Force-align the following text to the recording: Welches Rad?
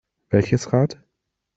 Welches 0.31 0.73
Rad? 0.73 0.97